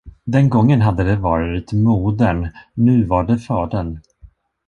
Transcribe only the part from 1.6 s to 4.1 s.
modern, nu var det fadern.